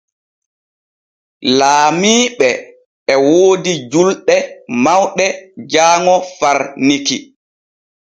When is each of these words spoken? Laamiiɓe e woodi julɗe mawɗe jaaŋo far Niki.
Laamiiɓe 1.57 2.49
e 3.11 3.13
woodi 3.29 3.73
julɗe 3.91 4.35
mawɗe 4.83 5.25
jaaŋo 5.71 6.13
far 6.37 6.57
Niki. 6.87 7.17